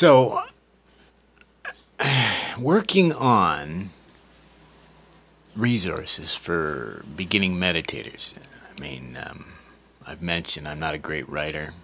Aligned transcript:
So, 0.00 0.44
working 2.58 3.12
on 3.12 3.90
resources 5.54 6.34
for 6.34 7.04
beginning 7.14 7.56
meditators. 7.56 8.34
I 8.74 8.80
mean, 8.80 9.18
um, 9.22 9.44
I've 10.06 10.22
mentioned 10.22 10.66
I'm 10.66 10.80
not 10.80 10.94
a 10.94 10.98
great 10.98 11.28
writer. 11.28 11.74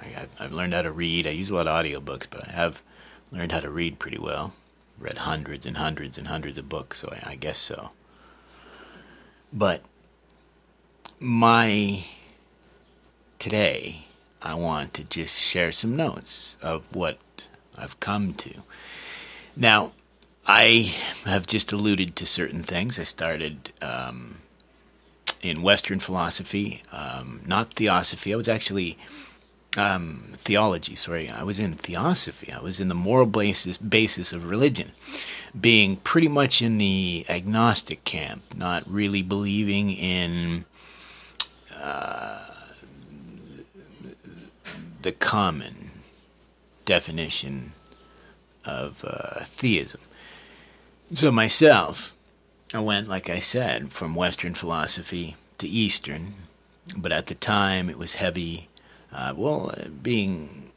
I, 0.00 0.28
have 0.38 0.54
learned 0.54 0.72
how 0.72 0.80
to 0.80 0.90
read. 0.90 1.26
I 1.26 1.32
use 1.32 1.50
a 1.50 1.54
lot 1.54 1.66
of 1.66 1.74
audiobooks, 1.74 2.26
but 2.30 2.48
I 2.48 2.52
have 2.52 2.80
learned 3.30 3.52
how 3.52 3.60
to 3.60 3.68
read 3.68 3.98
pretty 3.98 4.16
well. 4.16 4.54
Read 4.98 5.18
hundreds 5.18 5.66
and 5.66 5.76
hundreds 5.76 6.16
and 6.16 6.28
hundreds 6.28 6.56
of 6.56 6.70
books, 6.70 7.00
so 7.00 7.12
I, 7.12 7.32
I 7.32 7.34
guess 7.34 7.58
so. 7.58 7.90
But 9.52 9.84
my 11.20 12.06
today, 13.38 14.06
I 14.42 14.54
want 14.54 14.94
to 14.94 15.04
just 15.04 15.40
share 15.40 15.72
some 15.72 15.96
notes 15.96 16.56
of 16.62 16.94
what 16.94 17.18
I've 17.76 17.98
come 18.00 18.34
to. 18.34 18.62
Now, 19.56 19.92
I 20.46 20.92
have 21.24 21.46
just 21.46 21.72
alluded 21.72 22.16
to 22.16 22.26
certain 22.26 22.62
things. 22.62 22.98
I 22.98 23.04
started 23.04 23.72
um, 23.80 24.38
in 25.40 25.62
Western 25.62 26.00
philosophy, 26.00 26.82
um, 26.90 27.40
not 27.46 27.74
theosophy. 27.74 28.32
I 28.32 28.36
was 28.36 28.48
actually 28.48 28.98
um, 29.76 30.22
theology. 30.32 30.96
Sorry, 30.96 31.28
I 31.30 31.44
was 31.44 31.58
in 31.58 31.74
theosophy. 31.74 32.52
I 32.52 32.60
was 32.60 32.80
in 32.80 32.88
the 32.88 32.94
moral 32.94 33.26
basis 33.26 33.78
basis 33.78 34.32
of 34.32 34.50
religion, 34.50 34.92
being 35.58 35.96
pretty 35.96 36.28
much 36.28 36.60
in 36.60 36.78
the 36.78 37.24
agnostic 37.28 38.04
camp, 38.04 38.42
not 38.56 38.82
really 38.90 39.22
believing 39.22 39.90
in 39.90 40.64
uh, 41.76 42.51
the 45.02 45.12
common 45.12 45.90
definition 46.84 47.72
of 48.64 49.04
uh, 49.06 49.44
theism. 49.44 50.00
So 51.14 51.30
myself, 51.30 52.14
I 52.72 52.80
went, 52.80 53.08
like 53.08 53.28
I 53.28 53.38
said, 53.38 53.92
from 53.92 54.14
Western 54.14 54.54
philosophy 54.54 55.36
to 55.58 55.68
Eastern, 55.68 56.34
but 56.96 57.12
at 57.12 57.26
the 57.26 57.34
time 57.34 57.90
it 57.90 57.98
was 57.98 58.16
heavy 58.16 58.68
uh, 59.12 59.34
well, 59.36 59.74
uh, 59.76 59.88
being 59.88 60.72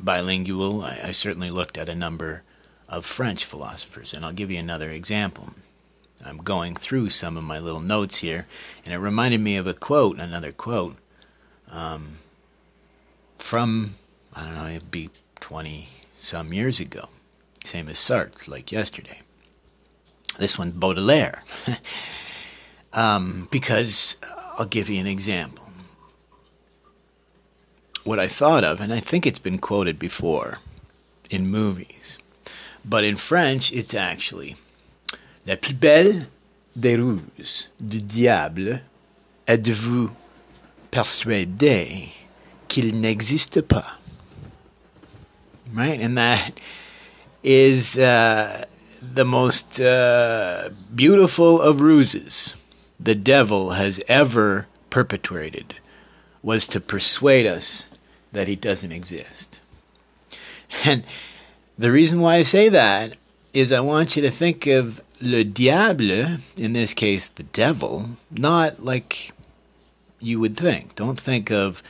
bilingual, 0.00 0.82
I, 0.82 1.00
I 1.04 1.12
certainly 1.12 1.50
looked 1.50 1.78
at 1.78 1.88
a 1.88 1.94
number 1.94 2.42
of 2.88 3.06
French 3.06 3.44
philosophers, 3.44 4.12
and 4.12 4.24
I'll 4.24 4.32
give 4.32 4.50
you 4.50 4.58
another 4.58 4.90
example. 4.90 5.50
I'm 6.24 6.38
going 6.38 6.74
through 6.74 7.10
some 7.10 7.36
of 7.36 7.44
my 7.44 7.58
little 7.58 7.80
notes 7.80 8.18
here, 8.18 8.46
and 8.84 8.92
it 8.92 8.98
reminded 8.98 9.40
me 9.40 9.56
of 9.56 9.66
a 9.66 9.74
quote, 9.74 10.18
another 10.18 10.50
quote, 10.50 10.96
um, 11.70 12.18
from, 13.38 13.96
I 14.34 14.44
don't 14.44 14.54
know, 14.54 14.66
it'd 14.66 14.90
be 14.90 15.10
20 15.40 15.88
some 16.18 16.52
years 16.52 16.80
ago. 16.80 17.08
Same 17.64 17.88
as 17.88 17.96
Sartre, 17.96 18.48
like 18.48 18.72
yesterday. 18.72 19.22
This 20.38 20.58
one, 20.58 20.72
Baudelaire. 20.72 21.42
um, 22.92 23.48
because 23.50 24.16
I'll 24.58 24.66
give 24.66 24.88
you 24.88 25.00
an 25.00 25.06
example 25.06 25.66
what 28.06 28.20
I 28.20 28.28
thought 28.28 28.62
of, 28.62 28.80
and 28.80 28.92
I 28.92 29.00
think 29.00 29.26
it's 29.26 29.40
been 29.40 29.58
quoted 29.58 29.98
before 29.98 30.58
in 31.28 31.48
movies, 31.48 32.18
but 32.84 33.02
in 33.02 33.16
French 33.16 33.72
it's 33.72 33.94
actually 33.94 34.54
La 35.44 35.56
plus 35.56 35.74
belle 35.74 36.28
des 36.74 36.96
ruses 36.96 37.68
du 37.80 38.00
diable 38.00 38.82
est 39.46 39.58
de 39.58 39.72
vous 39.72 40.10
persuader 40.90 42.12
qu'il 42.76 42.94
n'existe 43.00 43.62
pas. 43.62 43.98
Right? 45.72 45.98
And 45.98 46.18
that 46.18 46.60
is 47.42 47.96
uh, 47.96 48.66
the 49.00 49.24
most 49.24 49.80
uh, 49.80 50.68
beautiful 50.94 51.60
of 51.60 51.80
ruses 51.80 52.54
the 53.00 53.14
devil 53.14 53.70
has 53.70 54.00
ever 54.08 54.66
perpetrated 54.90 55.80
was 56.42 56.66
to 56.66 56.80
persuade 56.80 57.46
us 57.46 57.86
that 58.32 58.46
he 58.46 58.56
doesn't 58.56 58.92
exist. 58.92 59.62
And 60.84 61.02
the 61.78 61.90
reason 61.90 62.20
why 62.20 62.36
I 62.36 62.42
say 62.42 62.68
that 62.68 63.16
is 63.54 63.72
I 63.72 63.80
want 63.80 64.16
you 64.16 64.22
to 64.22 64.30
think 64.30 64.66
of 64.66 65.00
le 65.22 65.44
diable, 65.44 66.38
in 66.58 66.74
this 66.74 66.92
case 66.92 67.28
the 67.28 67.44
devil, 67.44 68.18
not 68.30 68.84
like 68.84 69.32
you 70.20 70.38
would 70.40 70.58
think. 70.58 70.94
Don't 70.94 71.18
think 71.18 71.50
of 71.50 71.82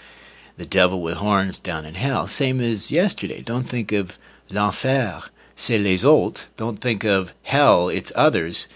the 0.57 0.67
devil 0.67 1.01
with 1.01 1.17
horns 1.17 1.59
down 1.59 1.85
in 1.85 1.95
hell, 1.95 2.27
same 2.27 2.61
as 2.61 2.91
yesterday. 2.91 3.43
Don't 3.43 3.69
think 3.69 3.93
of 3.93 4.19
l'enfer, 4.51 5.23
c'est 5.55 5.79
les 5.79 6.05
autres. 6.05 6.51
Don't 6.57 6.81
think 6.81 7.05
of 7.05 7.33
hell, 7.43 7.89
it's 7.89 8.13
others. 8.15 8.69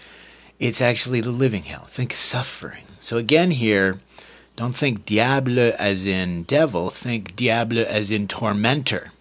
It's 0.59 0.81
actually 0.81 1.21
the 1.21 1.31
living 1.31 1.63
hell. 1.63 1.85
Think 1.85 2.13
suffering. 2.13 2.85
So 2.99 3.17
again 3.17 3.51
here, 3.51 3.99
don't 4.55 4.75
think 4.75 5.05
diable 5.05 5.73
as 5.79 6.05
in 6.05 6.43
devil, 6.43 6.89
think 6.89 7.35
diable 7.35 7.79
as 7.79 8.11
in 8.11 8.27
tormentor. 8.27 9.11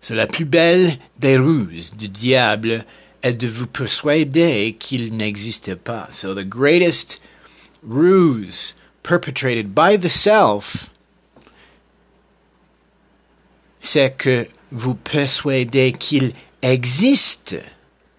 So 0.00 0.14
la 0.14 0.26
plus 0.26 0.46
belle 0.46 0.98
des 1.18 1.36
ruses 1.36 1.90
du 1.90 2.08
diable 2.08 2.84
est 3.22 3.38
de 3.38 3.46
vous 3.46 3.66
persuader 3.66 4.76
qu'il 4.78 5.12
n'existe 5.12 5.74
pas. 5.76 6.12
So 6.12 6.32
the 6.32 6.44
greatest 6.44 7.20
ruse 7.82 8.74
perpetrated 9.02 9.74
by 9.74 9.96
the 9.96 10.08
self, 10.08 10.88
c'est 13.86 14.18
que 14.18 14.48
vous 14.72 14.94
persuadez 14.94 15.92
qu'il 15.92 16.32
existe, 16.62 17.56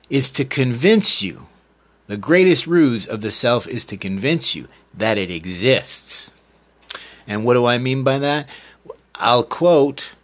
is 0.09 0.31
to 0.31 0.45
convince 0.45 1.21
you. 1.21 1.47
The 2.07 2.17
greatest 2.17 2.65
ruse 2.65 3.05
of 3.05 3.21
the 3.21 3.31
self 3.31 3.67
is 3.67 3.83
to 3.85 3.97
convince 3.97 4.55
you 4.55 4.67
that 4.93 5.17
it 5.17 5.29
exists. 5.29 6.33
And 7.27 7.43
what 7.43 7.55
do 7.55 7.65
I 7.65 7.77
mean 7.77 8.03
by 8.03 8.17
that? 8.19 8.47
I'll 9.15 9.43
quote 9.43 10.15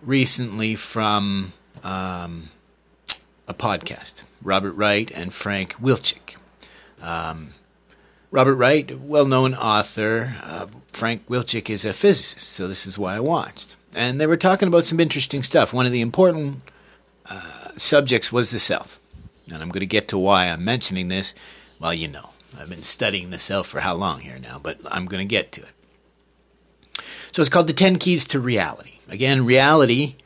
recently 0.00 0.76
from 0.76 1.52
um, 1.82 2.50
a 3.48 3.54
podcast, 3.54 4.22
Robert 4.42 4.72
Wright 4.72 5.10
and 5.10 5.34
Frank 5.34 5.74
Wilczek. 5.80 6.36
Um, 7.02 7.48
Robert 8.30 8.54
Wright, 8.54 8.96
well 9.00 9.26
known 9.26 9.54
author. 9.54 10.34
Uh, 10.40 10.66
Frank 10.86 11.26
Wilczek 11.26 11.68
is 11.68 11.84
a 11.84 11.92
physicist, 11.92 12.46
so 12.46 12.68
this 12.68 12.86
is 12.86 12.96
why 12.96 13.16
I 13.16 13.20
watched. 13.20 13.74
And 13.98 14.20
they 14.20 14.28
were 14.28 14.36
talking 14.36 14.68
about 14.68 14.84
some 14.84 15.00
interesting 15.00 15.42
stuff. 15.42 15.72
One 15.72 15.84
of 15.84 15.90
the 15.90 16.00
important 16.00 16.62
uh, 17.26 17.70
subjects 17.76 18.30
was 18.30 18.52
the 18.52 18.60
self. 18.60 19.00
And 19.52 19.60
I'm 19.60 19.70
going 19.70 19.80
to 19.80 19.86
get 19.86 20.06
to 20.08 20.18
why 20.18 20.44
I'm 20.44 20.64
mentioning 20.64 21.08
this. 21.08 21.34
Well, 21.80 21.92
you 21.92 22.06
know. 22.06 22.30
I've 22.58 22.70
been 22.70 22.82
studying 22.82 23.30
the 23.30 23.38
self 23.38 23.66
for 23.66 23.80
how 23.80 23.94
long 23.94 24.20
here 24.20 24.38
now, 24.38 24.60
but 24.62 24.78
I'm 24.88 25.06
going 25.06 25.20
to 25.20 25.28
get 25.28 25.50
to 25.52 25.62
it. 25.62 25.72
So 27.32 27.42
it's 27.42 27.50
called 27.50 27.68
The 27.68 27.74
10 27.74 27.96
Keys 27.96 28.24
to 28.28 28.40
Reality. 28.40 29.00
Again, 29.08 29.44
reality 29.44 30.16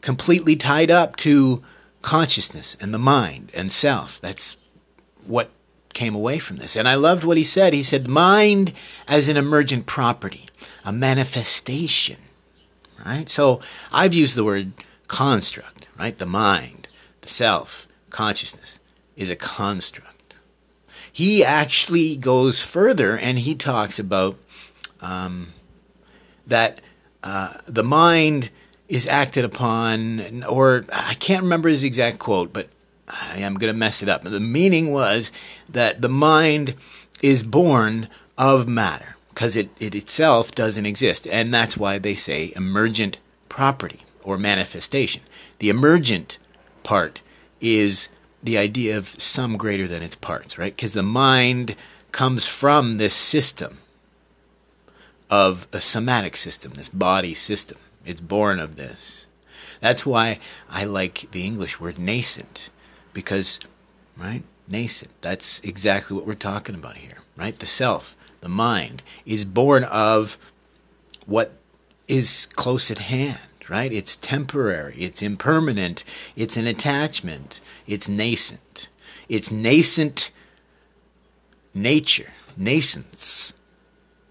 completely 0.00 0.54
tied 0.54 0.90
up 0.90 1.16
to 1.16 1.62
consciousness 2.02 2.76
and 2.80 2.94
the 2.94 2.98
mind 2.98 3.50
and 3.54 3.72
self. 3.72 4.20
That's 4.20 4.56
what 5.26 5.50
came 5.92 6.14
away 6.14 6.38
from 6.38 6.58
this. 6.58 6.76
And 6.76 6.86
I 6.86 6.94
loved 6.94 7.24
what 7.24 7.36
he 7.36 7.44
said. 7.44 7.72
He 7.72 7.82
said, 7.82 8.06
mind 8.08 8.72
as 9.08 9.28
an 9.28 9.36
emergent 9.36 9.86
property, 9.86 10.48
a 10.84 10.92
manifestation. 10.92 12.16
Right? 13.04 13.28
So 13.28 13.60
I've 13.92 14.14
used 14.14 14.36
the 14.36 14.44
word 14.44 14.72
construct, 15.08 15.88
right? 15.98 16.18
The 16.18 16.26
mind, 16.26 16.88
the 17.20 17.28
self, 17.28 17.86
consciousness 18.10 18.80
is 19.16 19.30
a 19.30 19.36
construct 19.36 20.20
he 21.12 21.44
actually 21.44 22.16
goes 22.16 22.60
further 22.60 23.16
and 23.16 23.38
he 23.38 23.54
talks 23.54 23.98
about 23.98 24.38
um, 25.00 25.52
that 26.46 26.80
uh, 27.22 27.54
the 27.66 27.84
mind 27.84 28.50
is 28.88 29.06
acted 29.06 29.44
upon, 29.44 30.44
or 30.44 30.84
I 30.92 31.14
can't 31.14 31.42
remember 31.42 31.68
his 31.68 31.84
exact 31.84 32.18
quote, 32.18 32.52
but 32.52 32.68
I 33.08 33.38
am 33.38 33.54
going 33.54 33.72
to 33.72 33.78
mess 33.78 34.02
it 34.02 34.08
up. 34.08 34.22
The 34.22 34.40
meaning 34.40 34.92
was 34.92 35.32
that 35.68 36.00
the 36.00 36.08
mind 36.08 36.74
is 37.22 37.42
born 37.42 38.08
of 38.38 38.68
matter 38.68 39.16
because 39.30 39.56
it, 39.56 39.70
it 39.78 39.94
itself 39.94 40.52
doesn't 40.52 40.86
exist. 40.86 41.26
And 41.26 41.52
that's 41.52 41.76
why 41.76 41.98
they 41.98 42.14
say 42.14 42.52
emergent 42.54 43.18
property 43.48 44.00
or 44.22 44.36
manifestation. 44.36 45.22
The 45.58 45.70
emergent 45.70 46.38
part 46.82 47.22
is 47.60 48.08
the 48.42 48.58
idea 48.58 48.96
of 48.96 49.08
some 49.08 49.56
greater 49.56 49.86
than 49.86 50.02
its 50.02 50.16
parts, 50.16 50.58
right? 50.58 50.74
Because 50.74 50.94
the 50.94 51.02
mind 51.02 51.76
comes 52.12 52.46
from 52.46 52.96
this 52.96 53.14
system 53.14 53.78
of 55.30 55.68
a 55.72 55.80
somatic 55.80 56.36
system, 56.36 56.72
this 56.72 56.88
body 56.88 57.34
system. 57.34 57.78
It's 58.04 58.20
born 58.20 58.58
of 58.58 58.76
this. 58.76 59.26
That's 59.80 60.04
why 60.04 60.38
I 60.68 60.84
like 60.84 61.30
the 61.30 61.44
English 61.44 61.80
word 61.80 61.98
nascent, 61.98 62.70
because, 63.12 63.60
right? 64.16 64.42
Nascent. 64.66 65.12
That's 65.20 65.60
exactly 65.60 66.16
what 66.16 66.26
we're 66.26 66.34
talking 66.34 66.74
about 66.74 66.96
here, 66.96 67.18
right? 67.36 67.58
The 67.58 67.66
self, 67.66 68.16
the 68.40 68.48
mind, 68.48 69.02
is 69.24 69.44
born 69.44 69.84
of 69.84 70.38
what 71.26 71.52
is 72.08 72.46
close 72.54 72.90
at 72.90 72.98
hand 72.98 73.38
right? 73.70 73.92
It's 73.92 74.16
temporary, 74.16 74.96
it's 74.98 75.22
impermanent, 75.22 76.02
it's 76.34 76.56
an 76.56 76.66
attachment, 76.66 77.60
it's 77.86 78.08
nascent. 78.08 78.88
It's 79.28 79.52
nascent 79.52 80.32
nature, 81.72 82.32
nascence, 82.56 83.54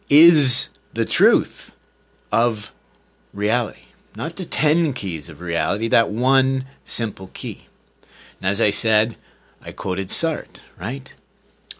is 0.09 0.69
the 0.93 1.05
truth 1.05 1.73
of 2.33 2.73
reality. 3.33 3.85
Not 4.13 4.35
the 4.35 4.43
10 4.43 4.91
keys 4.91 5.29
of 5.29 5.39
reality, 5.39 5.87
that 5.87 6.09
one 6.09 6.65
simple 6.83 7.29
key. 7.33 7.67
And 8.41 8.49
as 8.51 8.59
I 8.59 8.71
said, 8.71 9.15
I 9.61 9.71
quoted 9.71 10.09
Sartre, 10.09 10.59
right? 10.77 11.13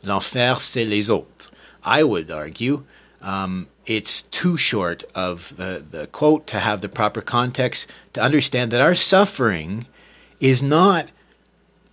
L'enfer, 0.02 0.56
c'est 0.62 0.86
les 0.86 1.10
autres. 1.10 1.49
I 1.84 2.04
would 2.04 2.30
argue 2.31 2.84
um, 3.22 3.68
it's 3.86 4.22
too 4.22 4.56
short 4.58 5.04
of 5.16 5.56
the, 5.58 5.84
the 5.90 6.08
quote 6.08 6.48
to 6.48 6.60
have 6.60 6.81
the 6.81 6.90
proper 6.90 7.22
context 7.22 7.90
to 8.14 8.22
understand 8.22 8.72
that 8.72 8.81
our 8.81 8.96
suffering 8.96 9.88
is 10.40 10.64
not 10.64 11.10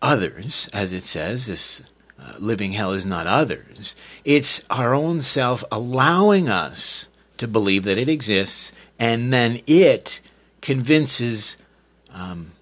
others, 0.01 0.69
as 0.73 0.93
it 0.93 1.03
says, 1.03 1.47
this 1.47 1.83
uh, 2.21 2.35
living 2.39 2.73
hell 2.73 2.93
is 2.93 3.05
not 3.05 3.27
others. 3.27 3.97
It's 4.25 4.65
our 4.71 4.95
own 4.95 5.21
self 5.21 5.65
allowing 5.73 6.49
us 6.49 7.09
to 7.39 7.49
believe 7.49 7.85
that 7.85 7.99
it 7.99 8.09
exists, 8.09 8.73
and 8.99 9.33
then 9.33 9.61
it 9.67 10.21
convinces 10.61 11.57
um, 12.15 12.53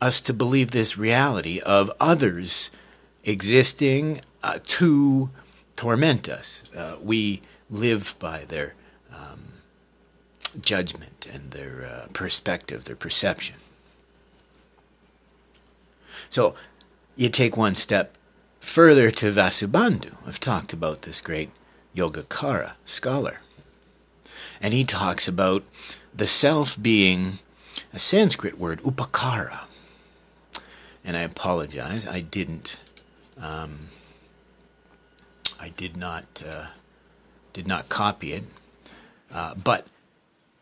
us 0.00 0.20
to 0.22 0.32
believe 0.32 0.70
this 0.70 0.96
reality 0.96 1.60
of 1.60 1.90
others 2.00 2.70
existing 3.24 4.20
uh, 4.44 4.58
to 4.62 5.30
torment 5.74 6.28
us. 6.28 6.68
Uh, 6.76 6.96
we 7.02 7.40
live 7.70 8.14
by 8.18 8.44
their 8.44 8.74
um, 9.10 9.40
judgment 10.60 11.26
and 11.32 11.50
their 11.50 11.86
uh, 11.86 12.08
perspective, 12.12 12.84
their 12.84 12.94
perception. 12.94 13.56
So 16.28 16.54
you 17.16 17.30
take 17.30 17.56
one 17.56 17.74
step 17.74 18.16
further 18.60 19.10
to 19.12 19.32
Vasubandhu. 19.32 20.28
I've 20.28 20.40
talked 20.40 20.74
about 20.74 21.02
this 21.02 21.22
great 21.22 21.50
Yogacara 21.96 22.74
scholar. 22.84 23.40
And 24.60 24.74
he 24.74 24.84
talks 24.84 25.26
about 25.26 25.64
the 26.14 26.26
self 26.26 26.80
being 26.80 27.38
a 27.94 27.98
Sanskrit 27.98 28.58
word, 28.58 28.80
upacara. 28.82 29.66
And 31.02 31.16
I 31.16 31.22
apologize, 31.22 32.06
I 32.06 32.20
didn't 32.20 32.78
um, 33.40 33.88
I 35.64 35.70
did 35.70 35.96
not 35.96 36.42
uh, 36.46 36.66
did 37.54 37.66
not 37.66 37.88
copy 37.88 38.34
it, 38.34 38.44
uh, 39.32 39.54
but 39.54 39.86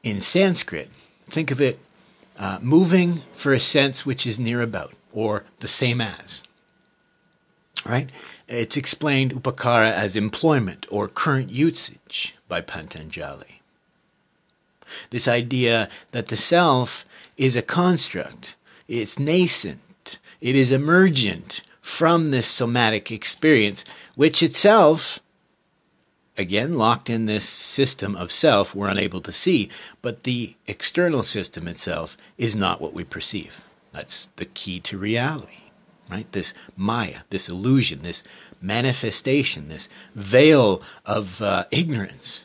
in 0.05 0.21
Sanskrit, 0.21 0.91
think 1.29 1.51
of 1.51 1.61
it 1.61 1.81
uh, 2.39 2.61
moving 2.63 3.23
for 3.33 3.53
a 3.53 3.59
sense 3.59 4.07
which 4.07 4.29
is 4.29 4.39
near 4.39 4.63
about 4.63 4.95
or 5.13 5.45
the 5.59 5.67
same 5.67 6.01
as. 6.01 6.45
Right? 7.85 8.11
It's 8.47 8.77
explained 8.77 9.33
upacara 9.33 9.91
as 9.91 10.15
employment 10.15 10.87
or 10.89 11.09
current 11.09 11.51
usage 11.51 12.37
by 12.49 12.61
Patanjali. 12.61 13.61
This 15.11 15.27
idea 15.27 15.89
that 16.13 16.29
the 16.29 16.37
self 16.37 17.05
is 17.37 17.57
a 17.57 17.63
construct, 17.63 18.55
it's 18.87 19.19
nascent, 19.19 20.21
it 20.41 20.55
is 20.55 20.71
emergent 20.71 21.63
from 21.83 22.31
this 22.31 22.47
somatic 22.47 23.11
experience, 23.11 23.85
which 24.15 24.43
itself, 24.43 25.19
again, 26.39 26.79
locked 26.79 27.11
in 27.11 27.27
this 27.27 27.47
system 27.47 28.15
of 28.17 28.33
self, 28.33 28.75
we're 28.75 28.89
unable 28.89 29.21
to 29.21 29.33
see, 29.33 29.69
but 30.01 30.23
the 30.23 30.55
external 30.69 31.25
system 31.25 31.67
itself 31.67 32.17
is 32.39 32.55
not 32.55 32.81
what 32.81 32.95
we 32.95 33.03
perceive. 33.03 33.65
That's 33.91 34.27
the 34.37 34.47
key 34.47 34.79
to 34.81 34.97
reality, 34.97 35.65
right? 36.09 36.31
This 36.31 36.55
Maya, 36.77 37.23
this 37.31 37.49
illusion, 37.49 38.03
this 38.03 38.23
manifestation, 38.63 39.69
this 39.69 39.89
veil 40.15 40.81
of 41.05 41.43
uh, 41.43 41.65
ignorance. 41.73 42.45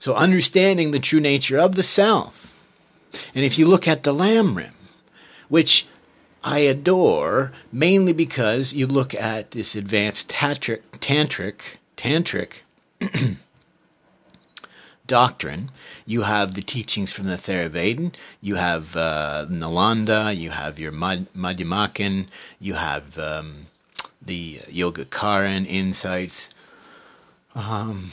So, 0.00 0.14
understanding 0.14 0.90
the 0.90 0.98
true 0.98 1.20
nature 1.20 1.58
of 1.58 1.76
the 1.76 1.82
self. 1.82 2.52
And 3.34 3.44
if 3.44 3.58
you 3.58 3.66
look 3.66 3.88
at 3.88 4.02
the 4.02 4.12
Lamrim, 4.12 4.74
which 5.48 5.86
I 6.46 6.60
adore 6.60 7.50
mainly 7.72 8.12
because 8.12 8.72
you 8.72 8.86
look 8.86 9.14
at 9.16 9.50
this 9.50 9.74
advanced 9.74 10.28
tantric, 10.28 10.82
tantric, 10.92 11.78
tantric 11.96 12.62
doctrine. 15.08 15.72
You 16.06 16.22
have 16.22 16.54
the 16.54 16.62
teachings 16.62 17.10
from 17.10 17.26
the 17.26 17.34
Theravada, 17.34 18.14
you 18.40 18.54
have 18.54 18.94
uh, 18.94 19.46
Nalanda, 19.50 20.36
you 20.36 20.50
have 20.50 20.78
your 20.78 20.92
Mad- 20.92 21.26
Madhyamakan, 21.36 22.28
you 22.60 22.74
have 22.74 23.18
um, 23.18 23.66
the 24.22 24.60
Yogacaran 24.68 25.66
insights, 25.66 26.54
um, 27.56 28.12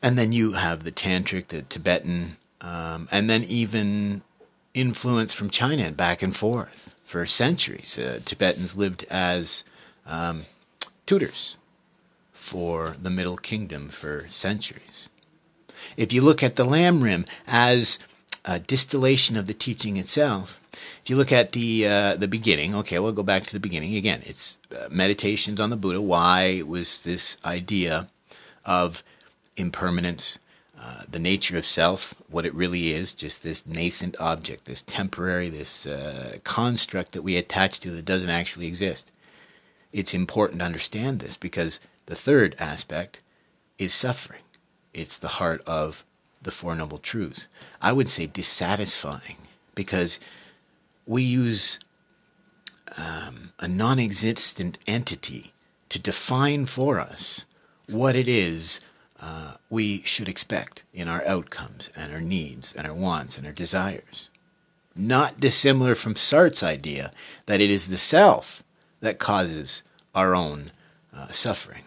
and 0.00 0.16
then 0.16 0.32
you 0.32 0.52
have 0.52 0.82
the 0.82 0.92
Tantric, 0.92 1.48
the 1.48 1.60
Tibetan, 1.60 2.38
um, 2.62 3.06
and 3.12 3.28
then 3.28 3.44
even 3.44 4.22
influence 4.72 5.34
from 5.34 5.50
China 5.50 5.82
and 5.82 5.94
back 5.94 6.22
and 6.22 6.34
forth 6.34 6.95
for 7.06 7.24
centuries. 7.24 7.98
Uh, 7.98 8.20
Tibetans 8.24 8.76
lived 8.76 9.06
as 9.08 9.64
um, 10.06 10.42
tutors 11.06 11.56
for 12.32 12.96
the 13.00 13.10
Middle 13.10 13.36
Kingdom 13.36 13.88
for 13.88 14.26
centuries. 14.28 15.08
If 15.96 16.12
you 16.12 16.20
look 16.20 16.42
at 16.42 16.56
the 16.56 16.66
Lamrim 16.66 17.26
as 17.46 17.98
a 18.44 18.58
distillation 18.58 19.36
of 19.36 19.46
the 19.46 19.54
teaching 19.54 19.96
itself, 19.96 20.60
if 21.02 21.08
you 21.08 21.16
look 21.16 21.32
at 21.32 21.52
the 21.52 21.86
uh, 21.86 22.16
the 22.16 22.28
beginning, 22.28 22.74
okay, 22.74 22.98
we'll 22.98 23.12
go 23.12 23.22
back 23.22 23.44
to 23.44 23.52
the 23.52 23.60
beginning 23.60 23.94
again. 23.94 24.22
It's 24.26 24.58
uh, 24.76 24.88
meditations 24.90 25.60
on 25.60 25.70
the 25.70 25.76
Buddha. 25.76 26.00
Why 26.00 26.62
was 26.66 27.04
this 27.04 27.38
idea 27.44 28.08
of 28.64 29.04
impermanence, 29.56 30.38
uh, 30.78 31.02
the 31.10 31.18
nature 31.18 31.56
of 31.56 31.66
self, 31.66 32.14
what 32.28 32.44
it 32.44 32.54
really 32.54 32.92
is, 32.92 33.14
just 33.14 33.42
this 33.42 33.66
nascent 33.66 34.14
object, 34.20 34.66
this 34.66 34.82
temporary, 34.82 35.48
this 35.48 35.86
uh, 35.86 36.36
construct 36.44 37.12
that 37.12 37.22
we 37.22 37.36
attach 37.36 37.80
to 37.80 37.90
that 37.90 38.04
doesn't 38.04 38.30
actually 38.30 38.66
exist. 38.66 39.10
It's 39.92 40.12
important 40.12 40.60
to 40.60 40.66
understand 40.66 41.20
this 41.20 41.36
because 41.36 41.80
the 42.06 42.14
third 42.14 42.54
aspect 42.58 43.20
is 43.78 43.94
suffering. 43.94 44.42
It's 44.92 45.18
the 45.18 45.28
heart 45.28 45.62
of 45.66 46.04
the 46.42 46.50
Four 46.50 46.74
Noble 46.74 46.98
Truths. 46.98 47.48
I 47.80 47.92
would 47.92 48.08
say 48.08 48.26
dissatisfying 48.26 49.36
because 49.74 50.20
we 51.06 51.22
use 51.22 51.80
um, 52.98 53.52
a 53.58 53.68
non 53.68 53.98
existent 53.98 54.78
entity 54.86 55.52
to 55.88 55.98
define 55.98 56.66
for 56.66 56.98
us 56.98 57.44
what 57.88 58.16
it 58.16 58.28
is 58.28 58.80
uh, 59.20 59.54
we 59.70 60.02
should 60.02 60.28
expect 60.28 60.82
in 60.92 61.08
our 61.08 61.24
outcomes 61.26 61.90
and 61.96 62.12
our 62.12 62.20
needs 62.20 62.74
and 62.74 62.86
our 62.86 62.94
wants 62.94 63.38
and 63.38 63.46
our 63.46 63.52
desires. 63.52 64.30
Not 64.94 65.40
dissimilar 65.40 65.94
from 65.94 66.16
Sartre's 66.16 66.62
idea 66.62 67.12
that 67.46 67.60
it 67.60 67.70
is 67.70 67.88
the 67.88 67.98
self 67.98 68.62
that 69.00 69.18
causes 69.18 69.82
our 70.14 70.34
own 70.34 70.70
uh, 71.14 71.28
suffering. 71.28 71.84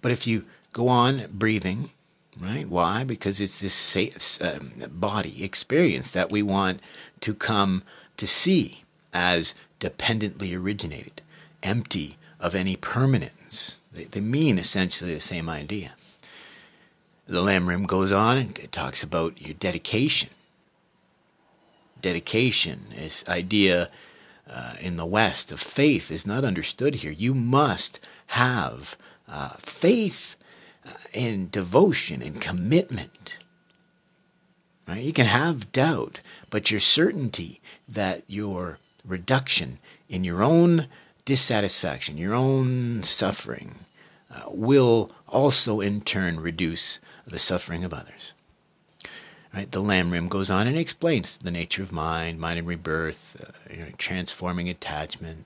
But 0.00 0.12
if 0.12 0.26
you 0.26 0.44
go 0.72 0.88
on 0.88 1.26
breathing, 1.30 1.90
right? 2.38 2.68
Why? 2.68 3.04
Because 3.04 3.40
it's 3.40 3.60
this 3.60 4.40
um, 4.40 4.72
body 4.90 5.44
experience 5.44 6.10
that 6.12 6.30
we 6.30 6.42
want 6.42 6.80
to 7.20 7.34
come 7.34 7.82
to 8.16 8.26
see 8.26 8.84
as 9.12 9.54
dependently 9.78 10.54
originated, 10.54 11.22
empty 11.62 12.16
of 12.40 12.54
any 12.54 12.76
permanence 12.76 13.78
they, 13.92 14.04
they 14.04 14.20
mean 14.20 14.58
essentially 14.58 15.14
the 15.14 15.20
same 15.20 15.48
idea. 15.48 15.94
The 17.26 17.42
Lamrim 17.42 17.86
goes 17.86 18.12
on 18.12 18.36
and 18.36 18.58
it 18.58 18.72
talks 18.72 19.02
about 19.02 19.40
your 19.40 19.54
dedication. 19.54 20.30
Dedication, 22.00 22.80
this 22.96 23.26
idea 23.28 23.88
uh, 24.50 24.74
in 24.80 24.96
the 24.96 25.06
West 25.06 25.52
of 25.52 25.60
faith, 25.60 26.10
is 26.10 26.26
not 26.26 26.44
understood 26.44 26.96
here. 26.96 27.12
You 27.12 27.32
must 27.32 28.00
have 28.28 28.96
uh, 29.28 29.50
faith 29.58 30.36
and 31.14 31.50
devotion 31.50 32.22
and 32.22 32.40
commitment. 32.40 33.38
Right? 34.88 35.02
You 35.02 35.12
can 35.12 35.26
have 35.26 35.72
doubt, 35.72 36.20
but 36.50 36.70
your 36.70 36.80
certainty 36.80 37.60
that 37.88 38.24
your 38.26 38.78
reduction 39.06 39.78
in 40.08 40.24
your 40.24 40.42
own 40.42 40.88
dissatisfaction, 41.24 42.18
your 42.18 42.34
own 42.34 43.02
suffering, 43.02 43.84
uh, 44.30 44.42
will 44.48 45.10
also 45.28 45.80
in 45.80 46.00
turn 46.00 46.40
reduce 46.40 47.00
the 47.26 47.38
suffering 47.38 47.84
of 47.84 47.92
others. 47.92 48.32
Right? 49.54 49.70
The 49.70 49.82
Lamrim 49.82 50.28
goes 50.28 50.50
on 50.50 50.66
and 50.66 50.78
explains 50.78 51.36
the 51.36 51.50
nature 51.50 51.82
of 51.82 51.92
mind, 51.92 52.40
mind 52.40 52.58
and 52.58 52.66
rebirth, 52.66 53.36
uh, 53.40 53.74
you 53.74 53.82
know, 53.82 53.90
transforming 53.98 54.68
attachment. 54.68 55.44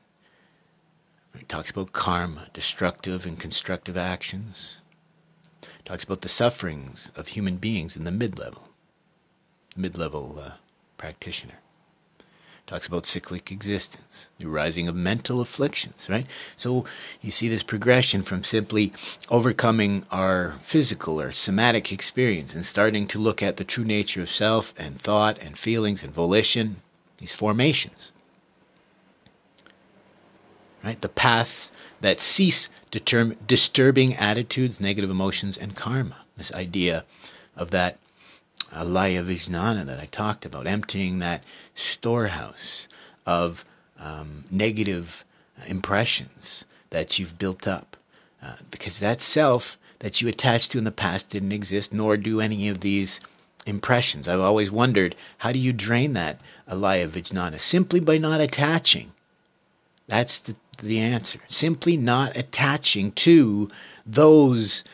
It 1.34 1.48
talks 1.48 1.70
about 1.70 1.92
karma, 1.92 2.48
destructive 2.52 3.26
and 3.26 3.38
constructive 3.38 3.96
actions. 3.96 4.78
It 5.62 5.84
Talks 5.84 6.04
about 6.04 6.22
the 6.22 6.28
sufferings 6.28 7.10
of 7.16 7.28
human 7.28 7.56
beings 7.56 7.96
in 7.96 8.04
the 8.04 8.12
mid 8.12 8.38
level, 8.38 8.70
mid 9.76 9.98
level 9.98 10.38
uh, 10.40 10.52
practitioner. 10.96 11.58
Talks 12.66 12.88
about 12.88 13.06
cyclic 13.06 13.52
existence, 13.52 14.28
the 14.38 14.48
rising 14.48 14.88
of 14.88 14.96
mental 14.96 15.40
afflictions, 15.40 16.08
right? 16.10 16.26
So 16.56 16.84
you 17.20 17.30
see 17.30 17.48
this 17.48 17.62
progression 17.62 18.22
from 18.22 18.42
simply 18.42 18.92
overcoming 19.30 20.04
our 20.10 20.54
physical 20.60 21.20
or 21.20 21.30
somatic 21.30 21.92
experience 21.92 22.56
and 22.56 22.64
starting 22.64 23.06
to 23.06 23.20
look 23.20 23.40
at 23.40 23.56
the 23.56 23.64
true 23.64 23.84
nature 23.84 24.22
of 24.22 24.30
self 24.30 24.74
and 24.76 25.00
thought 25.00 25.40
and 25.40 25.56
feelings 25.56 26.02
and 26.02 26.12
volition, 26.12 26.82
these 27.18 27.36
formations. 27.36 28.10
Right? 30.82 31.00
The 31.00 31.08
paths 31.08 31.70
that 32.00 32.18
cease 32.18 32.68
determ- 32.90 33.36
disturbing 33.46 34.14
attitudes, 34.14 34.80
negative 34.80 35.10
emotions, 35.10 35.56
and 35.56 35.76
karma. 35.76 36.16
This 36.36 36.52
idea 36.52 37.04
of 37.56 37.70
that 37.70 37.98
alaya 38.72 39.24
vijnana 39.24 39.84
that 39.86 40.00
I 40.00 40.06
talked 40.06 40.44
about, 40.44 40.66
emptying 40.66 41.18
that 41.18 41.42
storehouse 41.74 42.88
of 43.24 43.64
um, 43.98 44.44
negative 44.50 45.24
impressions 45.66 46.64
that 46.90 47.18
you've 47.18 47.38
built 47.38 47.66
up. 47.66 47.96
Uh, 48.42 48.56
because 48.70 49.00
that 49.00 49.20
self 49.20 49.78
that 50.00 50.20
you 50.20 50.28
attached 50.28 50.70
to 50.72 50.78
in 50.78 50.84
the 50.84 50.92
past 50.92 51.30
didn't 51.30 51.52
exist, 51.52 51.92
nor 51.92 52.16
do 52.16 52.40
any 52.40 52.68
of 52.68 52.80
these 52.80 53.20
impressions. 53.64 54.28
I've 54.28 54.40
always 54.40 54.70
wondered 54.70 55.14
how 55.38 55.52
do 55.52 55.58
you 55.58 55.72
drain 55.72 56.12
that 56.12 56.40
alaya 56.68 57.08
vijnana? 57.08 57.58
Simply 57.58 58.00
by 58.00 58.18
not 58.18 58.40
attaching. 58.40 59.12
That's 60.06 60.38
the, 60.38 60.54
the 60.82 61.00
answer. 61.00 61.40
Simply 61.48 61.96
not 61.96 62.36
attaching 62.36 63.12
to 63.12 63.68
those 64.04 64.84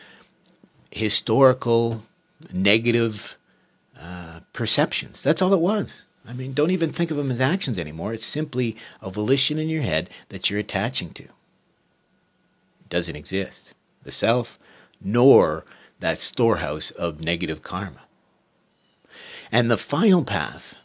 historical 0.89 2.03
negative 2.51 3.37
uh, 4.03 4.41
perceptions. 4.51 5.23
That's 5.23 5.41
all 5.41 5.53
it 5.53 5.61
was. 5.61 6.03
I 6.27 6.33
mean, 6.33 6.53
don't 6.53 6.71
even 6.71 6.91
think 6.91 7.09
of 7.09 7.17
them 7.17 7.31
as 7.31 7.39
actions 7.39 7.79
anymore. 7.79 8.13
It's 8.13 8.25
simply 8.25 8.75
a 9.01 9.09
volition 9.09 9.57
in 9.57 9.69
your 9.69 9.81
head 9.81 10.09
that 10.29 10.49
you're 10.49 10.59
attaching 10.59 11.11
to. 11.11 11.23
It 11.23 11.31
doesn't 12.89 13.15
exist. 13.15 13.73
The 14.03 14.11
self, 14.11 14.59
nor 15.01 15.63
that 15.99 16.19
storehouse 16.19 16.91
of 16.91 17.21
negative 17.21 17.61
karma. 17.63 18.01
And 19.51 19.71
the 19.71 19.77
final 19.77 20.23
path 20.23 20.75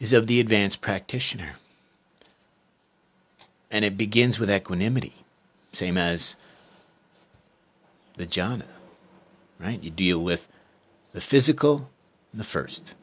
is 0.00 0.12
of 0.12 0.26
the 0.26 0.40
advanced 0.40 0.80
practitioner. 0.80 1.56
And 3.70 3.84
it 3.84 3.98
begins 3.98 4.38
with 4.38 4.50
equanimity, 4.50 5.24
same 5.72 5.98
as 5.98 6.36
the 8.16 8.26
jhana, 8.26 8.76
right? 9.58 9.82
You 9.82 9.90
deal 9.90 10.22
with 10.22 10.48
the 11.12 11.20
physical 11.20 11.90
the 12.34 12.44
first, 12.44 12.94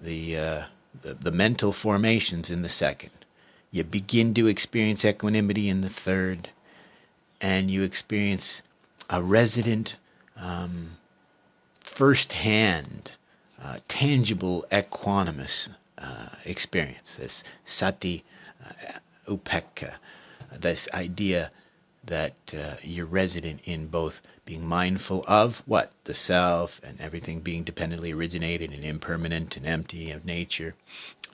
the, 0.00 0.36
uh, 0.36 0.62
the, 1.02 1.14
the 1.14 1.30
mental 1.30 1.72
formations 1.72 2.50
in 2.50 2.62
the 2.62 2.68
second. 2.68 3.10
You 3.70 3.84
begin 3.84 4.34
to 4.34 4.46
experience 4.46 5.04
equanimity 5.04 5.68
in 5.68 5.80
the 5.80 5.88
third, 5.88 6.50
and 7.40 7.70
you 7.70 7.82
experience 7.82 8.62
a 9.08 9.22
resident, 9.22 9.96
um, 10.36 10.98
first 11.80 12.32
hand, 12.32 13.12
uh, 13.62 13.78
tangible, 13.88 14.64
equanimous 14.72 15.68
uh, 15.98 16.30
experience. 16.44 17.16
This 17.16 17.44
sati 17.64 18.24
uh, 18.64 18.98
upekkha, 19.28 19.94
this 20.52 20.88
idea 20.92 21.50
that 22.04 22.34
uh, 22.56 22.76
you're 22.82 23.06
resident 23.06 23.60
in 23.64 23.86
both 23.86 24.22
being 24.50 24.66
mindful 24.66 25.24
of 25.28 25.62
what? 25.64 25.92
The 26.04 26.14
self 26.14 26.80
and 26.82 27.00
everything 27.00 27.38
being 27.38 27.62
dependently 27.62 28.12
originated 28.12 28.72
and 28.72 28.84
impermanent 28.84 29.56
and 29.56 29.64
empty 29.64 30.10
of 30.10 30.24
nature 30.24 30.74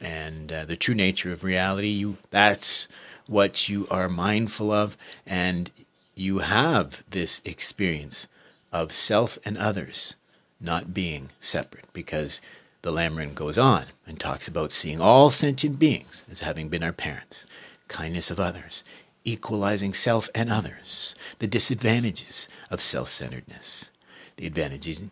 and 0.03 0.53
uh, 0.53 0.67
the 0.67 0.77
true 0.77 0.95
nature 0.95 1.33
of 1.33 1.43
reality. 1.43 1.89
You 1.89 2.19
that's 2.29 2.89
what 3.27 3.71
you 3.71 3.87
are 3.91 4.11
mindful 4.11 4.71
of 4.71 4.99
and 5.25 5.71
you 6.15 6.41
have 6.41 7.05
this 7.09 7.41
experience 7.47 8.29
of 8.71 8.93
self 8.93 9.39
and 9.47 9.57
others 9.57 10.15
not 10.61 10.93
being 10.93 11.31
separate 11.41 11.91
because 11.95 12.43
the 12.83 12.93
Lamrim 12.93 13.35
goes 13.35 13.57
on 13.57 13.87
and 14.07 14.21
talks 14.21 14.47
about 14.47 14.73
seeing 14.73 15.01
all 15.01 15.31
sentient 15.31 15.79
beings 15.79 16.23
as 16.31 16.41
having 16.41 16.69
been 16.69 16.83
our 16.83 16.93
parents, 16.93 17.47
kindness 17.89 18.31
of 18.31 18.39
others, 18.39 18.85
equalizing 19.27 19.93
self 19.93 20.31
and 20.35 20.51
others, 20.51 21.15
the 21.41 21.47
disadvantages 21.47 22.49
of 22.71 22.81
self 22.81 23.11
centeredness, 23.11 23.91
the 24.37 24.47
advantages 24.47 25.03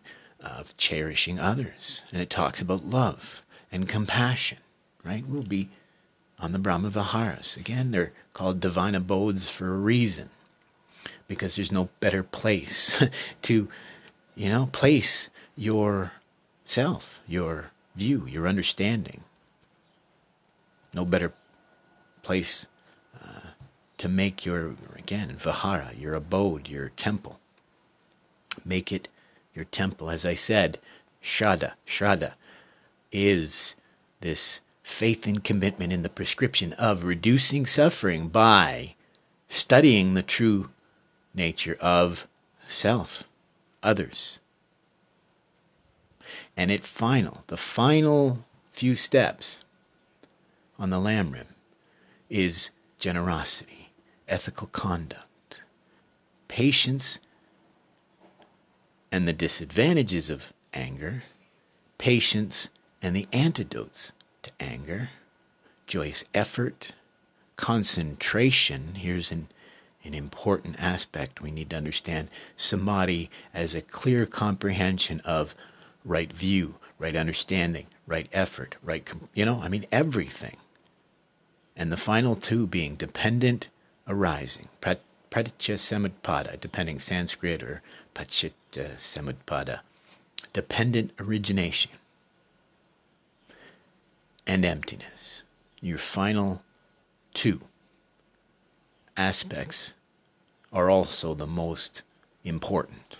uh, 0.43 0.47
of 0.47 0.75
cherishing 0.77 1.37
others. 1.37 2.01
And 2.11 2.21
it 2.21 2.29
talks 2.29 2.61
about 2.61 2.89
love 2.89 3.43
and 3.71 3.87
compassion, 3.87 4.59
right? 5.03 5.23
We'll 5.27 5.43
be 5.43 5.69
on 6.39 6.53
the 6.53 6.59
Brahma 6.59 6.89
Viharas. 6.89 7.57
Again, 7.57 7.91
they're 7.91 8.13
called 8.33 8.59
divine 8.59 8.95
abodes 8.95 9.49
for 9.49 9.67
a 9.67 9.77
reason 9.77 10.29
because 11.27 11.55
there's 11.55 11.71
no 11.71 11.89
better 11.99 12.23
place 12.23 13.03
to, 13.43 13.67
you 14.35 14.49
know, 14.49 14.69
place 14.71 15.29
your 15.55 16.13
self, 16.63 17.21
your 17.27 17.71
view, 17.95 18.25
your 18.27 18.47
understanding. 18.47 19.23
No 20.93 21.05
better 21.05 21.33
place 22.23 22.67
to 23.97 24.09
make 24.09 24.45
your, 24.45 24.75
again, 24.95 25.29
vihara, 25.37 25.91
your 25.97 26.13
abode, 26.13 26.69
your 26.69 26.89
temple. 26.89 27.39
Make 28.63 28.91
it 28.91 29.07
your 29.53 29.65
temple. 29.65 30.09
As 30.09 30.25
I 30.25 30.33
said, 30.33 30.79
shraddha, 31.23 31.73
shraddha 31.87 32.33
is 33.11 33.75
this 34.21 34.61
faith 34.83 35.25
and 35.25 35.43
commitment 35.43 35.93
in 35.93 36.03
the 36.03 36.09
prescription 36.09 36.73
of 36.73 37.03
reducing 37.03 37.65
suffering 37.65 38.27
by 38.27 38.95
studying 39.49 40.13
the 40.13 40.23
true 40.23 40.69
nature 41.33 41.77
of 41.79 42.27
self, 42.67 43.23
others. 43.81 44.39
And 46.57 46.71
it 46.71 46.85
final, 46.85 47.43
the 47.47 47.57
final 47.57 48.45
few 48.71 48.95
steps 48.95 49.63
on 50.77 50.89
the 50.89 50.97
Lamrim 50.97 51.47
is 52.29 52.71
generosity 52.99 53.84
ethical 54.27 54.67
conduct, 54.67 55.61
patience, 56.47 57.19
and 59.11 59.27
the 59.27 59.33
disadvantages 59.33 60.29
of 60.29 60.53
anger, 60.73 61.23
patience 61.97 62.69
and 63.01 63.15
the 63.15 63.27
antidotes 63.31 64.11
to 64.43 64.51
anger, 64.59 65.09
joyous 65.87 66.25
effort, 66.33 66.91
concentration. 67.55 68.95
Here's 68.95 69.31
an, 69.31 69.47
an 70.03 70.13
important 70.13 70.75
aspect 70.79 71.41
we 71.41 71.51
need 71.51 71.69
to 71.69 71.77
understand 71.77 72.29
samadhi 72.57 73.29
as 73.53 73.75
a 73.75 73.81
clear 73.81 74.25
comprehension 74.25 75.19
of 75.21 75.55
right 76.03 76.33
view, 76.33 76.75
right 76.99 77.15
understanding, 77.15 77.87
right 78.07 78.27
effort, 78.33 78.75
right, 78.83 79.07
you 79.33 79.45
know, 79.45 79.61
I 79.61 79.69
mean, 79.69 79.85
everything. 79.91 80.57
And 81.75 81.91
the 81.91 81.97
final 81.97 82.35
two 82.35 82.67
being 82.67 82.95
dependent 82.95 83.67
arising, 84.07 84.69
pratitya 84.81 85.75
samutpada, 85.75 86.59
depending 86.59 86.99
Sanskrit 86.99 87.63
or 87.63 87.81
pachitta 88.13 88.95
samutpada, 88.97 89.81
dependent 90.53 91.11
origination, 91.19 91.91
and 94.47 94.63
emptiness. 94.63 95.43
Your 95.81 95.97
final 95.97 96.61
two 97.33 97.61
aspects 99.17 99.93
are 100.71 100.89
also 100.89 101.33
the 101.33 101.47
most 101.47 102.01
important. 102.43 103.17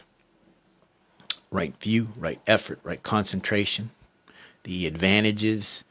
Right 1.52 1.76
view, 1.78 2.10
right 2.18 2.42
effort, 2.48 2.80
right 2.84 3.02
concentration, 3.02 3.92
the 4.64 4.88
advantages 4.88 5.84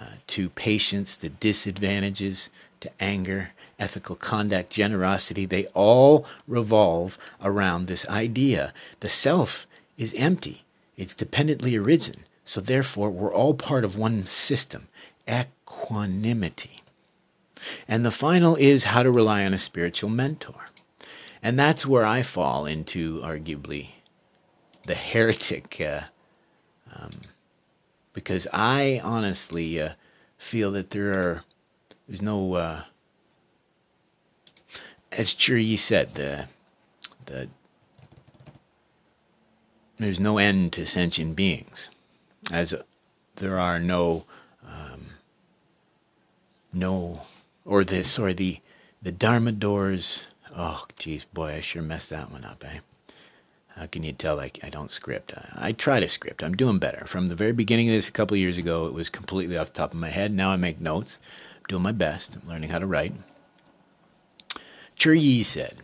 uh, 0.00 0.16
to 0.28 0.48
patience, 0.50 1.16
the 1.16 1.28
disadvantages 1.28 2.50
to 2.80 2.90
anger, 3.00 3.52
ethical 3.78 4.16
conduct, 4.16 4.70
generosity, 4.70 5.46
they 5.46 5.66
all 5.68 6.26
revolve 6.46 7.18
around 7.42 7.86
this 7.86 8.08
idea. 8.08 8.72
The 9.00 9.08
self 9.08 9.66
is 9.96 10.14
empty, 10.14 10.64
it's 10.96 11.14
dependently 11.14 11.76
origin. 11.76 12.24
So, 12.44 12.62
therefore, 12.62 13.10
we're 13.10 13.32
all 13.32 13.52
part 13.52 13.84
of 13.84 13.96
one 13.96 14.26
system 14.26 14.88
equanimity. 15.28 16.80
And 17.86 18.04
the 18.04 18.10
final 18.10 18.56
is 18.56 18.84
how 18.84 19.02
to 19.02 19.10
rely 19.10 19.44
on 19.44 19.52
a 19.52 19.58
spiritual 19.58 20.10
mentor. 20.10 20.64
And 21.42 21.58
that's 21.58 21.86
where 21.86 22.06
I 22.06 22.22
fall 22.22 22.66
into, 22.66 23.20
arguably, 23.20 23.90
the 24.84 24.94
heretic, 24.94 25.80
uh, 25.80 26.02
um, 26.94 27.10
because 28.12 28.46
I 28.52 29.00
honestly 29.04 29.80
uh, 29.80 29.90
feel 30.38 30.72
that 30.72 30.90
there 30.90 31.10
are, 31.10 31.44
there's 32.08 32.22
no, 32.22 32.54
uh, 32.54 32.82
as 35.12 35.34
Churi 35.34 35.78
said, 35.78 36.14
the 36.14 36.48
the 37.26 37.48
there's 39.98 40.20
no 40.20 40.38
end 40.38 40.72
to 40.74 40.86
sentient 40.86 41.34
beings, 41.34 41.88
as 42.52 42.74
there 43.36 43.58
are 43.58 43.78
no 43.78 44.24
um, 44.66 45.00
no 46.72 47.22
or 47.64 47.84
the 47.84 48.04
sorry 48.04 48.32
the 48.32 48.60
the 49.02 49.12
Dharma 49.12 49.52
doors. 49.52 50.24
Oh, 50.56 50.86
geez, 50.96 51.24
boy, 51.24 51.54
I 51.54 51.60
sure 51.60 51.82
messed 51.82 52.10
that 52.10 52.32
one 52.32 52.44
up, 52.44 52.64
eh? 52.64 52.80
How 53.76 53.86
can 53.86 54.02
you 54.02 54.12
tell 54.12 54.34
like 54.34 54.58
I 54.62 54.70
don't 54.70 54.90
script? 54.90 55.32
I, 55.36 55.68
I, 55.68 55.72
try 55.72 56.00
to 56.00 56.08
script. 56.08 56.42
I'm 56.42 56.56
doing 56.56 56.78
better. 56.78 57.04
From 57.06 57.28
the 57.28 57.36
very 57.36 57.52
beginning 57.52 57.88
of 57.88 57.94
this 57.94 58.08
a 58.08 58.12
couple 58.12 58.34
of 58.34 58.40
years 58.40 58.58
ago, 58.58 58.86
it 58.86 58.92
was 58.92 59.08
completely 59.08 59.56
off 59.56 59.68
the 59.68 59.78
top 59.78 59.92
of 59.92 60.00
my 60.00 60.08
head. 60.08 60.32
Now 60.32 60.50
I 60.50 60.56
make 60.56 60.80
notes. 60.80 61.20
I'm 61.58 61.62
doing 61.68 61.82
my 61.82 61.92
best. 61.92 62.36
I'm 62.36 62.48
learning 62.48 62.70
how 62.70 62.80
to 62.80 62.86
write. 62.86 63.12
Yi 65.04 65.42
said 65.42 65.78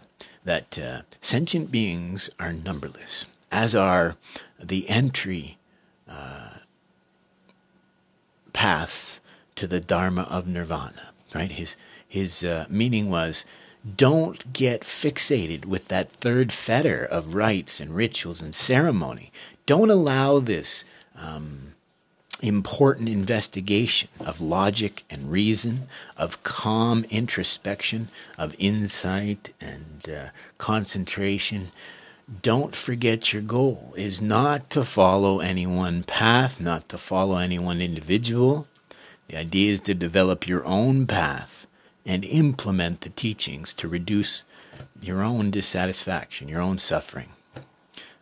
that 0.45 0.79
uh, 0.79 1.03
sentient 1.21 1.71
beings 1.71 2.31
are 2.39 2.53
numberless, 2.53 3.27
as 3.51 3.75
are 3.75 4.17
the 4.63 4.89
entry 4.89 5.59
uh, 6.09 6.59
paths 8.53 9.21
to 9.57 9.67
the 9.67 9.81
Dharma 9.81 10.23
of 10.23 10.47
Nirvana. 10.47 11.13
Right? 11.35 11.51
His 11.51 11.77
his 12.07 12.45
uh, 12.45 12.67
meaning 12.69 13.11
was 13.11 13.45
don't 13.97 14.53
get 14.53 14.81
fixated 14.83 15.65
with 15.67 15.89
that 15.89 16.11
third 16.11 16.53
fetter 16.53 17.05
of 17.05 17.35
rites 17.35 17.81
and 17.81 17.95
rituals 17.95 18.41
and 18.41 18.55
ceremony. 18.55 19.31
Don't 19.67 19.91
allow 19.91 20.39
this 20.39 20.85
um, 21.17 21.74
important 22.47 23.09
investigation 23.09 24.09
of 24.21 24.41
logic 24.41 25.05
and 25.09 25.33
reason, 25.33 25.89
of 26.17 26.43
calm 26.43 27.05
introspection, 27.11 28.09
of 28.37 28.55
insight 28.59 29.55
and 29.61 30.09
uh, 30.09 30.29
concentration. 30.59 31.71
Don't 32.43 32.77
forget 32.77 33.33
your 33.33 33.43
goal 33.43 33.95
is 33.97 34.21
not 34.21 34.71
to 34.71 34.85
follow 34.85 35.41
any 35.41 35.67
one 35.67 36.03
path, 36.03 36.61
not 36.61 36.89
to 36.91 36.99
follow 36.99 37.39
any 37.39 37.59
one 37.59 37.81
individual. 37.81 38.67
The 39.29 39.39
idea 39.39 39.73
is 39.73 39.81
to 39.83 39.95
develop 39.95 40.47
your 40.47 40.65
own 40.65 41.07
path 41.07 41.67
and 42.07 42.25
implement 42.25 43.01
the 43.01 43.11
teachings 43.11 43.73
to 43.75 43.89
reduce 43.89 44.45
your 45.01 45.23
own 45.23 45.51
dissatisfaction, 45.51 46.49
your 46.49 46.61
own 46.61 46.79
suffering. 46.79 47.31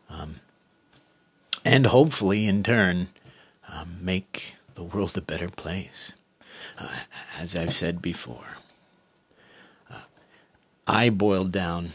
Um, 0.08 0.36
and 1.64 1.86
hopefully, 1.86 2.46
in 2.46 2.62
turn, 2.62 3.08
um, 3.72 3.96
make 4.00 4.54
the 4.74 4.84
world 4.84 5.16
a 5.16 5.20
better 5.20 5.48
place. 5.48 6.12
Uh, 6.78 7.00
as 7.38 7.56
I've 7.56 7.74
said 7.74 8.00
before, 8.00 8.58
uh, 9.90 10.02
I 10.86 11.10
boil 11.10 11.42
down 11.42 11.94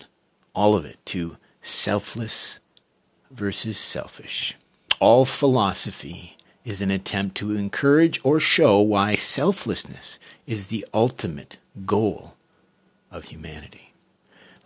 all 0.53 0.75
of 0.75 0.85
it 0.85 0.97
to 1.05 1.37
selfless 1.61 2.59
versus 3.31 3.77
selfish. 3.77 4.57
All 4.99 5.25
philosophy 5.25 6.37
is 6.65 6.81
an 6.81 6.91
attempt 6.91 7.35
to 7.37 7.55
encourage 7.55 8.19
or 8.23 8.39
show 8.39 8.81
why 8.81 9.15
selflessness 9.15 10.19
is 10.45 10.67
the 10.67 10.85
ultimate 10.93 11.59
goal 11.85 12.35
of 13.11 13.25
humanity. 13.25 13.93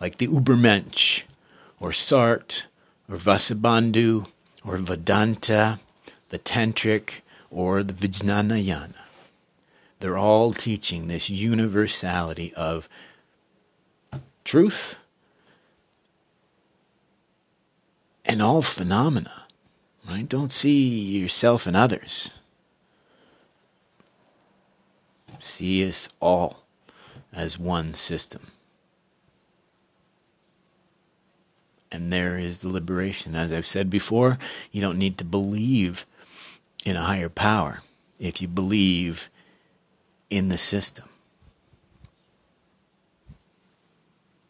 Like 0.00 0.18
the 0.18 0.26
Ubermensch, 0.26 1.22
or 1.78 1.90
Sartre, 1.90 2.64
or 3.08 3.16
Vasubandhu, 3.16 4.26
or 4.64 4.76
Vedanta, 4.78 5.78
the 6.32 6.38
Tantric, 6.38 7.20
or 7.50 7.82
the 7.82 7.92
Vijnanayana. 7.92 9.02
They're 10.00 10.16
all 10.16 10.54
teaching 10.54 11.06
this 11.06 11.28
universality 11.28 12.54
of 12.54 12.88
truth 14.42 14.96
and 18.24 18.40
all 18.40 18.62
phenomena. 18.62 19.46
Right? 20.08 20.26
Don't 20.26 20.50
see 20.50 21.18
yourself 21.18 21.66
and 21.66 21.76
others. 21.76 22.30
See 25.38 25.86
us 25.86 26.08
all 26.18 26.64
as 27.30 27.58
one 27.58 27.92
system. 27.92 28.52
And 31.90 32.10
there 32.10 32.38
is 32.38 32.60
the 32.60 32.70
liberation. 32.70 33.34
As 33.34 33.52
I've 33.52 33.66
said 33.66 33.90
before, 33.90 34.38
you 34.70 34.80
don't 34.80 34.98
need 34.98 35.18
to 35.18 35.24
believe 35.24 36.06
in 36.84 36.96
a 36.96 37.02
higher 37.02 37.28
power 37.28 37.82
if 38.18 38.40
you 38.40 38.48
believe 38.48 39.30
in 40.30 40.48
the 40.48 40.58
system. 40.58 41.04